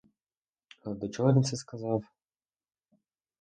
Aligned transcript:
Але 0.85 0.95
до 0.95 1.09
чого 1.09 1.31
це 1.33 1.37
він 1.53 1.57
сказав? 1.57 2.03